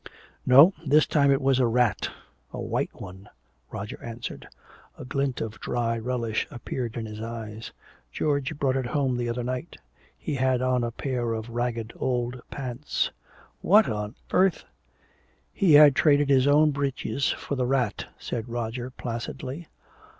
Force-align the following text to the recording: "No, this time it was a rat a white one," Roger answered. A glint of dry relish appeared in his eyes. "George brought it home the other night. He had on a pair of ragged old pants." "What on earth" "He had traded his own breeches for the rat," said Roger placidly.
"No, 0.47 0.73
this 0.83 1.05
time 1.05 1.29
it 1.29 1.43
was 1.43 1.59
a 1.59 1.67
rat 1.67 2.09
a 2.51 2.59
white 2.59 2.89
one," 2.93 3.29
Roger 3.69 3.99
answered. 4.03 4.47
A 4.97 5.05
glint 5.05 5.41
of 5.41 5.59
dry 5.59 5.95
relish 5.95 6.47
appeared 6.49 6.97
in 6.97 7.05
his 7.05 7.21
eyes. 7.21 7.71
"George 8.11 8.57
brought 8.57 8.77
it 8.77 8.87
home 8.87 9.15
the 9.15 9.29
other 9.29 9.43
night. 9.43 9.77
He 10.17 10.33
had 10.33 10.59
on 10.59 10.83
a 10.83 10.89
pair 10.89 11.33
of 11.33 11.49
ragged 11.51 11.93
old 11.95 12.41
pants." 12.49 13.11
"What 13.61 13.87
on 13.89 14.15
earth" 14.31 14.63
"He 15.53 15.73
had 15.73 15.95
traded 15.95 16.29
his 16.31 16.47
own 16.47 16.71
breeches 16.71 17.29
for 17.29 17.53
the 17.55 17.67
rat," 17.67 18.07
said 18.17 18.49
Roger 18.49 18.89
placidly. 18.89 19.67